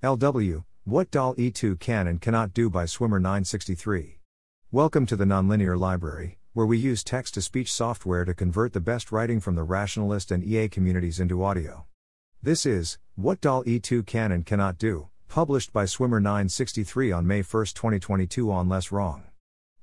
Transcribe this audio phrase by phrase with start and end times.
[0.00, 4.20] LW, What DALL-E 2 Can and Cannot Do by Swimmer 963.
[4.70, 8.80] Welcome to the Nonlinear Library, where we use text to speech software to convert the
[8.80, 11.84] best writing from the rationalist and EA communities into audio.
[12.40, 17.42] This is What DALL-E 2 Can and Cannot Do, published by Swimmer 963 on May
[17.42, 19.24] 1, 2022 on Less Wrong.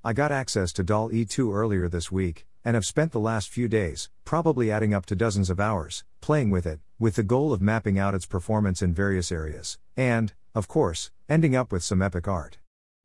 [0.01, 3.67] I got access to DALL-E 2 earlier this week, and have spent the last few
[3.67, 7.61] days, probably adding up to dozens of hours, playing with it, with the goal of
[7.61, 12.27] mapping out its performance in various areas, and, of course, ending up with some epic
[12.27, 12.57] art.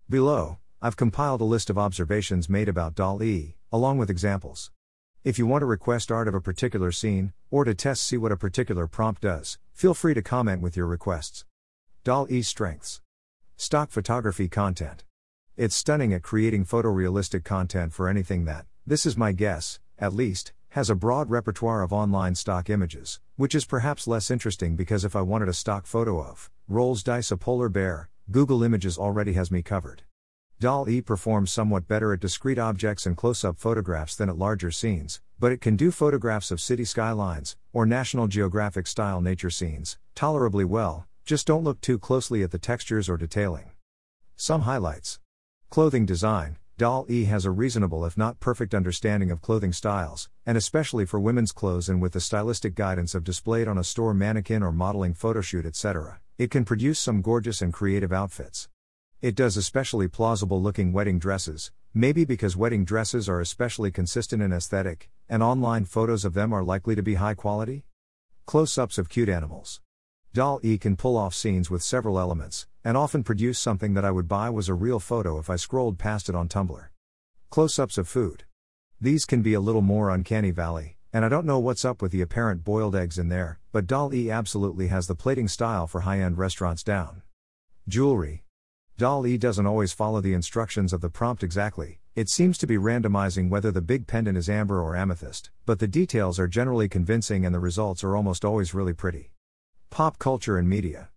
[0.09, 4.70] Below, I've compiled a list of observations made about DAL E, along with examples.
[5.24, 8.32] If you want to request art of a particular scene, or to test see what
[8.32, 11.45] a particular prompt does, feel free to comment with your requests.
[12.02, 13.02] DAL E strengths.
[13.59, 15.04] Stock photography content.
[15.59, 20.52] It's stunning at creating photorealistic content for anything that, this is my guess, at least,
[20.70, 25.14] has a broad repertoire of online stock images, which is perhaps less interesting because if
[25.14, 29.50] I wanted a stock photo of Rolls Dice a polar bear, Google Images already has
[29.50, 30.02] me covered.
[30.60, 34.70] DAL E performs somewhat better at discrete objects and close up photographs than at larger
[34.70, 39.98] scenes, but it can do photographs of city skylines, or National Geographic style nature scenes,
[40.15, 43.72] tolerably well, just don't look too closely at the textures or detailing.
[44.37, 45.18] Some highlights
[45.70, 50.56] Clothing design DAL E has a reasonable if not perfect understanding of clothing styles, and
[50.56, 54.62] especially for women's clothes and with the stylistic guidance of displayed on a store mannequin
[54.62, 58.70] or modeling photoshoot etc., it can produce some gorgeous and creative outfits.
[59.20, 64.50] It does especially plausible looking wedding dresses, maybe because wedding dresses are especially consistent in
[64.50, 67.84] aesthetic, and online photos of them are likely to be high quality?
[68.47, 69.82] Close ups of cute animals.
[70.32, 74.10] DAL E can pull off scenes with several elements, and often produce something that I
[74.10, 76.88] would buy was a real photo if I scrolled past it on Tumblr.
[77.50, 78.44] Close ups of food.
[79.00, 82.12] These can be a little more uncanny valley, and I don't know what's up with
[82.12, 86.00] the apparent boiled eggs in there, but DAL E absolutely has the plating style for
[86.00, 87.22] high end restaurants down.
[87.88, 88.44] Jewelry.
[88.97, 92.76] DAL E doesn't always follow the instructions of the prompt exactly, it seems to be
[92.76, 97.47] randomizing whether the big pendant is amber or amethyst, but the details are generally convincing
[97.47, 99.32] and the results are almost always really pretty.
[99.91, 101.09] Pop culture and media.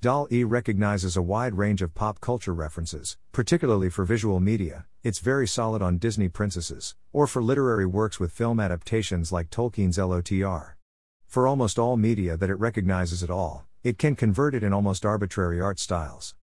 [0.00, 4.86] DAL E recognizes a wide range of pop culture references, particularly for visual media.
[5.02, 9.98] It's very solid on Disney princesses, or for literary works with film adaptations like Tolkien's
[9.98, 10.74] LOTR.
[11.26, 15.04] For almost all media that it recognizes at all, it can convert it in almost
[15.04, 16.36] arbitrary art styles.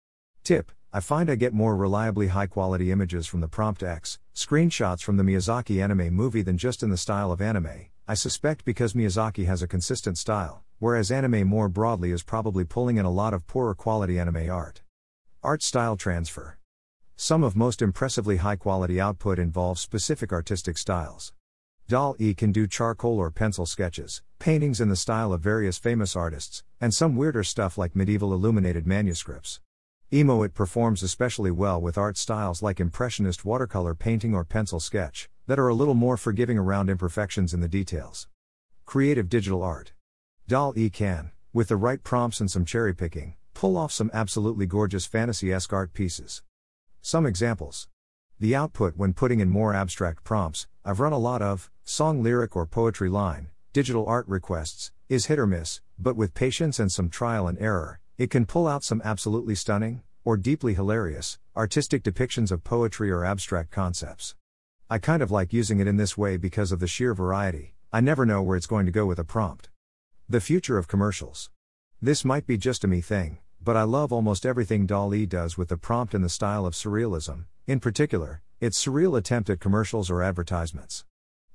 [0.42, 5.02] Tip I find I get more reliably high quality images from the Prompt X, screenshots
[5.02, 8.94] from the Miyazaki anime movie than just in the style of anime, I suspect because
[8.94, 13.32] Miyazaki has a consistent style, whereas anime more broadly is probably pulling in a lot
[13.32, 14.82] of poorer quality anime art.
[15.42, 16.58] Art style transfer.
[17.16, 21.32] Some of most impressively high quality output involves specific artistic styles.
[21.88, 26.14] DAL E can do charcoal or pencil sketches, paintings in the style of various famous
[26.14, 29.60] artists, and some weirder stuff like medieval illuminated manuscripts.
[30.12, 35.30] Emo it performs especially well with art styles like impressionist watercolor painting or pencil sketch,
[35.46, 38.28] that are a little more forgiving around imperfections in the details.
[38.84, 39.93] Creative digital art.
[40.46, 44.66] DAL E can, with the right prompts and some cherry picking, pull off some absolutely
[44.66, 46.42] gorgeous fantasy esque art pieces.
[47.00, 47.88] Some examples.
[48.38, 52.54] The output when putting in more abstract prompts, I've run a lot of, song lyric
[52.56, 57.08] or poetry line, digital art requests, is hit or miss, but with patience and some
[57.08, 62.52] trial and error, it can pull out some absolutely stunning, or deeply hilarious, artistic depictions
[62.52, 64.34] of poetry or abstract concepts.
[64.90, 68.02] I kind of like using it in this way because of the sheer variety, I
[68.02, 69.70] never know where it's going to go with a prompt.
[70.26, 71.50] The future of commercials.
[72.00, 75.58] This might be just a me thing, but I love almost everything DAL E does
[75.58, 80.10] with the prompt and the style of surrealism, in particular, its surreal attempt at commercials
[80.10, 81.04] or advertisements.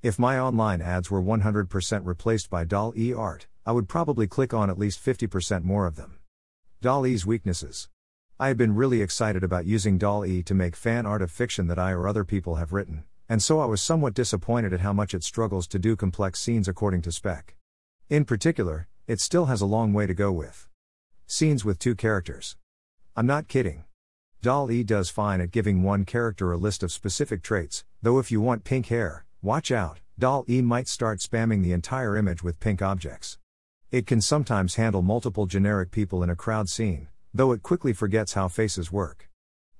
[0.04, 4.54] If my online ads were 100% replaced by DAL E art, I would probably click
[4.54, 6.20] on at least 50% more of them.
[6.80, 7.90] DALL-E's weaknesses.
[8.40, 11.66] I had been really excited about using DAL E to make fan art of fiction
[11.68, 14.94] that I or other people have written, and so I was somewhat disappointed at how
[14.94, 17.56] much it struggles to do complex scenes according to spec.
[18.10, 20.68] In particular, it still has a long way to go with
[21.28, 22.58] scenes with two characters.
[23.16, 23.84] I'm not kidding.
[24.42, 28.32] Doll E does fine at giving one character a list of specific traits, though if
[28.32, 32.60] you want pink hair, watch out, Doll E might start spamming the entire image with
[32.60, 33.38] pink objects.
[33.92, 38.34] It can sometimes handle multiple generic people in a crowd scene, though it quickly forgets
[38.34, 39.29] how faces work.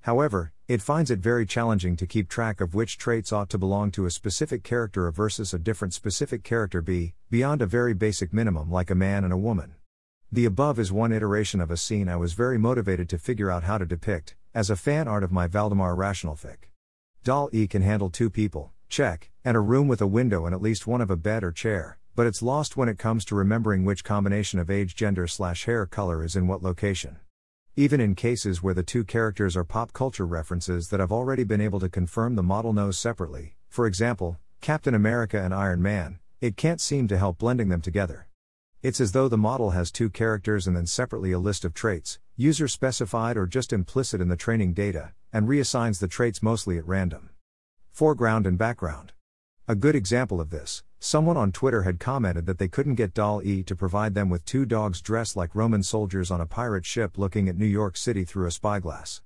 [0.02, 3.90] However, it finds it very challenging to keep track of which traits ought to belong
[3.90, 8.70] to a specific character versus a different specific character be, beyond a very basic minimum
[8.70, 9.74] like a man and a woman.
[10.32, 13.64] The above is one iteration of a scene I was very motivated to figure out
[13.64, 16.70] how to depict, as a fan art of my Valdemar Rationalfic.
[17.24, 20.62] DAL E can handle two people, check, and a room with a window and at
[20.62, 23.84] least one of a bed or chair, but it's lost when it comes to remembering
[23.84, 27.18] which combination of age, gender, slash hair color is in what location.
[27.80, 31.62] Even in cases where the two characters are pop culture references that I've already been
[31.62, 36.58] able to confirm the model knows separately, for example, Captain America and Iron Man, it
[36.58, 38.28] can't seem to help blending them together.
[38.82, 42.18] It's as though the model has two characters and then separately a list of traits,
[42.36, 46.86] user specified or just implicit in the training data, and reassigns the traits mostly at
[46.86, 47.30] random.
[47.92, 49.14] Foreground and background.
[49.70, 53.40] A good example of this someone on Twitter had commented that they couldn't get DAL
[53.44, 57.16] E to provide them with two dogs dressed like Roman soldiers on a pirate ship
[57.16, 59.22] looking at New York City through a spyglass.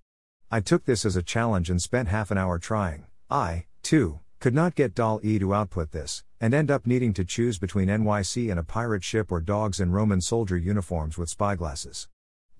[0.50, 3.06] I took this as a challenge and spent half an hour trying.
[3.30, 7.24] I, too, could not get DAL E to output this, and end up needing to
[7.24, 12.06] choose between NYC and a pirate ship or dogs in Roman soldier uniforms with spyglasses.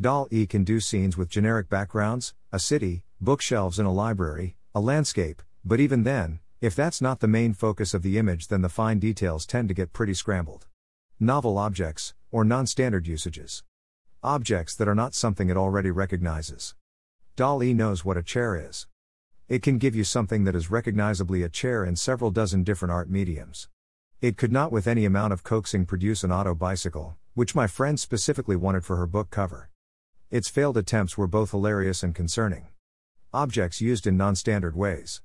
[0.01, 4.81] DAL E can do scenes with generic backgrounds, a city, bookshelves in a library, a
[4.81, 8.71] landscape, but even then, if that's not the main focus of the image, then the
[8.71, 10.67] fine details tend to get pretty scrambled.
[11.21, 13.63] Novel objects, or non standard usages.
[14.23, 16.75] Objects that are not something it already recognizes.
[17.37, 18.87] DAL E knows what a chair is.
[19.47, 23.11] It can give you something that is recognizably a chair in several dozen different art
[23.11, 23.69] mediums.
[24.23, 28.01] It could not, with any amount of coaxing, produce an auto bicycle, which my friend
[28.01, 29.69] specifically wanted for her book cover.
[30.31, 32.69] Its failed attempts were both hilarious and concerning.
[33.35, 35.21] Objects used in non standard ways.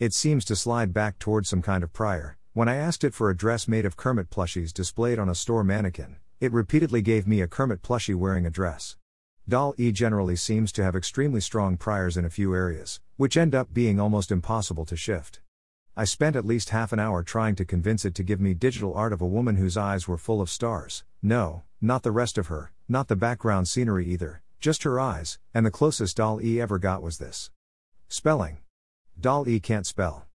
[0.00, 2.38] It seems to slide back towards some kind of prior.
[2.52, 5.64] When I asked it for a dress made of Kermit plushies displayed on a store
[5.64, 8.96] mannequin, it repeatedly gave me a Kermit plushie wearing a dress.
[9.48, 13.56] Doll E generally seems to have extremely strong priors in a few areas, which end
[13.56, 15.40] up being almost impossible to shift.
[15.96, 18.94] I spent at least half an hour trying to convince it to give me digital
[18.94, 21.02] art of a woman whose eyes were full of stars.
[21.22, 25.66] No, not the rest of her, not the background scenery either, just her eyes, and
[25.66, 27.50] the closest doll E ever got was this.
[28.08, 28.58] Spelling.
[29.20, 30.28] DAL E can't spell.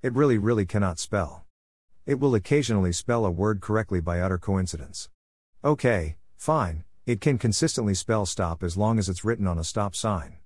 [0.00, 1.44] It really, really cannot spell.
[2.06, 5.10] It will occasionally spell a word correctly by utter coincidence.
[5.62, 9.94] Okay, fine, it can consistently spell stop as long as it's written on a stop
[9.94, 10.38] sign.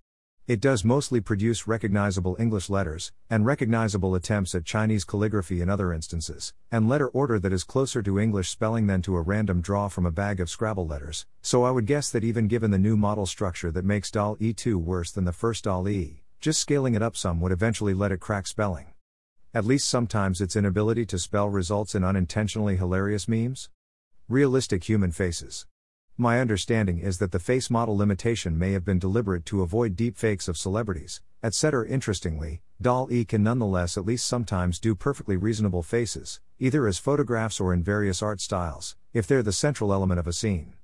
[0.48, 5.92] It does mostly produce recognizable English letters, and recognizable attempts at Chinese calligraphy in other
[5.92, 9.86] instances, and letter order that is closer to English spelling than to a random draw
[9.86, 12.96] from a bag of Scrabble letters, so I would guess that even given the new
[12.96, 17.02] model structure that makes DALL-E 2 worse than the first DAL E, just scaling it
[17.02, 18.86] up some would eventually let it crack spelling.
[19.54, 23.70] At least sometimes its inability to spell results in unintentionally hilarious memes.
[24.28, 25.66] Realistic human faces.
[26.18, 30.48] My understanding is that the face model limitation may have been deliberate to avoid deepfakes
[30.48, 31.86] of celebrities, etc.
[31.88, 37.60] Interestingly, DAL E can nonetheless at least sometimes do perfectly reasonable faces, either as photographs
[37.60, 40.74] or in various art styles, if they're the central element of a scene.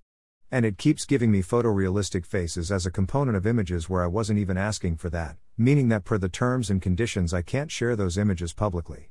[0.50, 4.38] And it keeps giving me photorealistic faces as a component of images where I wasn't
[4.38, 8.18] even asking for that, meaning that per the terms and conditions I can't share those
[8.18, 9.10] images publicly.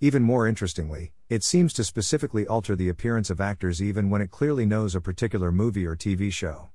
[0.00, 4.30] Even more interestingly, it seems to specifically alter the appearance of actors even when it
[4.30, 6.70] clearly knows a particular movie or TV show.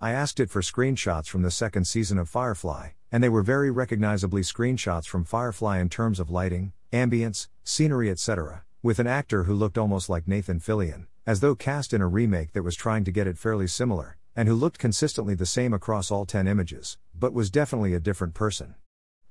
[0.00, 3.70] I asked it for screenshots from the second season of Firefly, and they were very
[3.70, 9.54] recognizably screenshots from Firefly in terms of lighting, ambience, scenery, etc., with an actor who
[9.54, 13.12] looked almost like Nathan Fillion, as though cast in a remake that was trying to
[13.12, 17.32] get it fairly similar, and who looked consistently the same across all 10 images, but
[17.32, 18.74] was definitely a different person.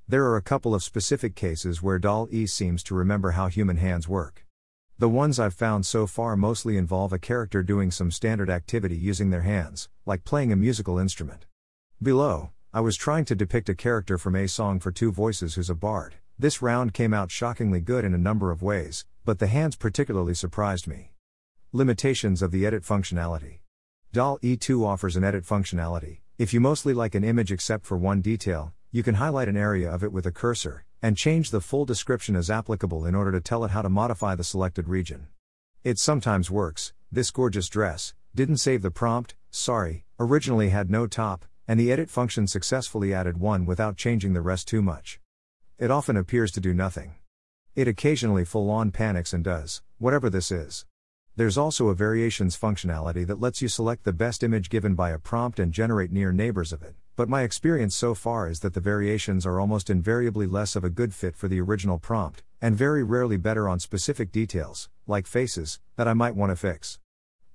[0.07, 3.77] There are a couple of specific cases where DAL E seems to remember how human
[3.77, 4.45] hands work.
[4.99, 9.29] The ones I've found so far mostly involve a character doing some standard activity using
[9.29, 11.45] their hands, like playing a musical instrument.
[12.01, 15.69] Below, I was trying to depict a character from A Song for Two Voices who's
[15.69, 16.15] a bard.
[16.37, 20.33] This round came out shockingly good in a number of ways, but the hands particularly
[20.33, 21.13] surprised me.
[21.71, 23.59] Limitations of the edit functionality.
[24.13, 26.19] DALL-E 2 offers an edit functionality.
[26.37, 29.91] If you mostly like an image except for one detail, you can highlight an area
[29.91, 33.41] of it with a cursor, and change the full description as applicable in order to
[33.41, 35.29] tell it how to modify the selected region.
[35.83, 41.45] It sometimes works, this gorgeous dress, didn't save the prompt, sorry, originally had no top,
[41.67, 45.19] and the edit function successfully added one without changing the rest too much.
[45.79, 47.15] It often appears to do nothing.
[47.73, 50.85] It occasionally full on panics and does, whatever this is.
[51.35, 55.17] There's also a variations functionality that lets you select the best image given by a
[55.17, 58.79] prompt and generate near neighbors of it, but my experience so far is that the
[58.79, 63.01] variations are almost invariably less of a good fit for the original prompt, and very
[63.01, 66.99] rarely better on specific details, like faces, that I might want to fix.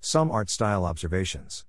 [0.01, 1.65] Some art style observations.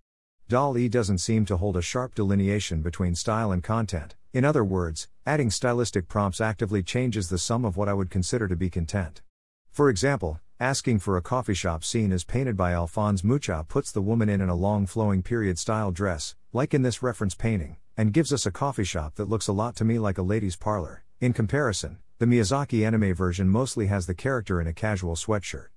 [0.48, 4.16] DAL E doesn't seem to hold a sharp delineation between style and content.
[4.34, 8.48] In other words, adding stylistic prompts actively changes the sum of what I would consider
[8.48, 9.22] to be content.
[9.70, 14.02] For example, Asking for a coffee shop scene as painted by Alphonse Mucha puts the
[14.02, 18.12] woman in in a long flowing period style dress, like in this reference painting, and
[18.12, 21.06] gives us a coffee shop that looks a lot to me like a lady's parlor.
[21.22, 25.68] In comparison, the Miyazaki anime version mostly has the character in a casual sweatshirt.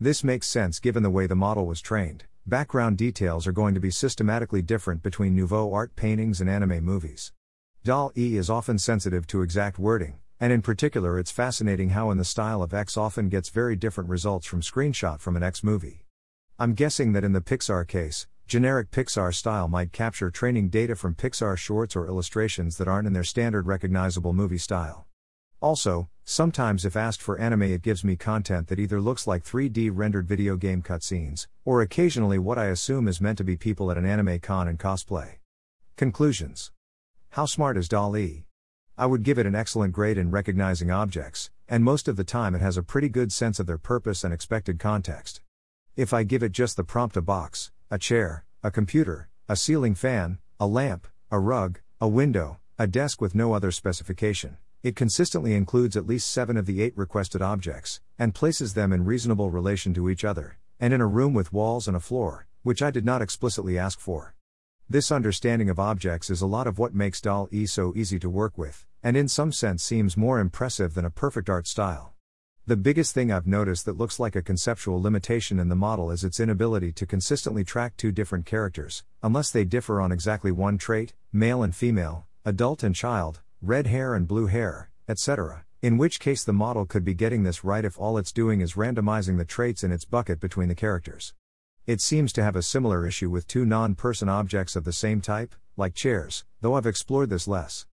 [0.00, 3.80] This makes sense given the way the model was trained, background details are going to
[3.80, 7.34] be systematically different between nouveau art paintings and anime movies.
[7.84, 12.18] Dal E is often sensitive to exact wording, and in particular it's fascinating how in
[12.18, 16.04] the style of X often gets very different results from screenshot from an X movie.
[16.58, 21.14] I'm guessing that in the Pixar case, generic Pixar style might capture training data from
[21.14, 25.06] Pixar shorts or illustrations that aren't in their standard recognizable movie style.
[25.60, 29.92] Also, sometimes if asked for anime, it gives me content that either looks like 3D
[29.94, 33.96] rendered video game cutscenes, or occasionally what I assume is meant to be people at
[33.96, 35.34] an anime con and cosplay.
[35.96, 36.72] Conclusions
[37.30, 38.44] How smart is DALL-E?
[38.98, 42.54] I would give it an excellent grade in recognizing objects, and most of the time
[42.54, 45.40] it has a pretty good sense of their purpose and expected context.
[45.96, 49.94] If I give it just the prompt a box, a chair, a computer, a ceiling
[49.94, 55.54] fan, a lamp, a rug, a window, a desk with no other specification, it consistently
[55.54, 59.94] includes at least seven of the eight requested objects, and places them in reasonable relation
[59.94, 63.06] to each other, and in a room with walls and a floor, which I did
[63.06, 64.34] not explicitly ask for.
[64.92, 68.58] This understanding of objects is a lot of what makes DALL-E so easy to work
[68.58, 72.12] with, and in some sense seems more impressive than a perfect art style.
[72.66, 76.24] The biggest thing I've noticed that looks like a conceptual limitation in the model is
[76.24, 81.14] its inability to consistently track two different characters, unless they differ on exactly one trait
[81.32, 85.64] male and female, adult and child, red hair and blue hair, etc.
[85.80, 88.74] In which case, the model could be getting this right if all it's doing is
[88.74, 91.32] randomizing the traits in its bucket between the characters.
[91.84, 95.20] It seems to have a similar issue with two non person objects of the same
[95.20, 97.86] type, like chairs, though I've explored this less.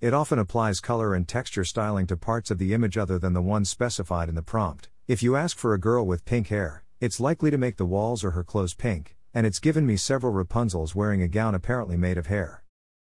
[0.00, 3.42] It often applies color and texture styling to parts of the image other than the
[3.42, 4.88] ones specified in the prompt.
[5.06, 8.24] If you ask for a girl with pink hair, it's likely to make the walls
[8.24, 12.18] or her clothes pink, and it's given me several Rapunzels wearing a gown apparently made
[12.18, 12.64] of hair.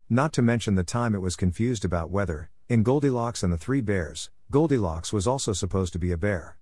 [0.08, 3.80] Not to mention the time it was confused about whether, in Goldilocks and the Three
[3.80, 6.58] Bears, Goldilocks was also supposed to be a bear.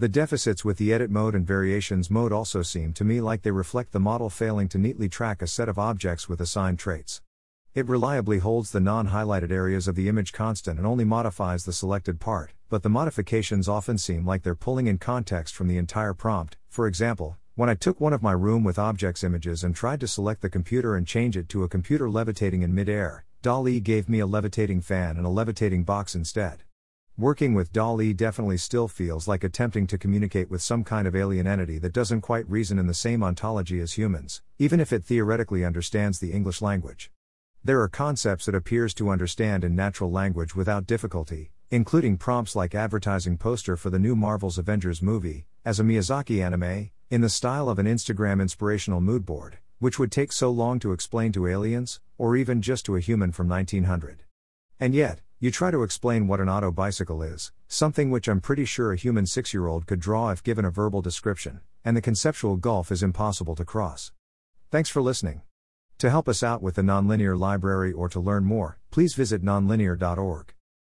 [0.00, 3.50] The deficits with the edit mode and variations mode also seem to me like they
[3.50, 7.20] reflect the model failing to neatly track a set of objects with assigned traits.
[7.74, 11.74] It reliably holds the non highlighted areas of the image constant and only modifies the
[11.74, 16.14] selected part, but the modifications often seem like they're pulling in context from the entire
[16.14, 16.56] prompt.
[16.70, 20.08] For example, when I took one of my room with objects images and tried to
[20.08, 24.20] select the computer and change it to a computer levitating in midair, DALL-E gave me
[24.20, 26.62] a levitating fan and a levitating box instead.
[27.18, 31.46] Working with DALL-E definitely still feels like attempting to communicate with some kind of alien
[31.46, 35.64] entity that doesn't quite reason in the same ontology as humans, even if it theoretically
[35.64, 37.10] understands the English language.
[37.62, 42.74] There are concepts it appears to understand in natural language without difficulty, including prompts like
[42.74, 47.68] advertising poster for the new Marvel's Avengers movie, as a Miyazaki anime, in the style
[47.68, 52.00] of an Instagram inspirational mood board, which would take so long to explain to aliens,
[52.16, 54.24] or even just to a human from 1900.
[54.78, 58.66] And yet, you try to explain what an auto bicycle is, something which I'm pretty
[58.66, 62.02] sure a human six year old could draw if given a verbal description, and the
[62.02, 64.12] conceptual gulf is impossible to cross.
[64.70, 65.40] Thanks for listening.
[65.96, 70.52] To help us out with the Nonlinear Library or to learn more, please visit nonlinear.org.